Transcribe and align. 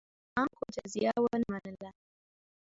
خراسان 0.07 0.35
خلکو 0.49 0.63
جزیه 0.75 1.11
ونه 1.23 1.45
منله. 1.53 1.89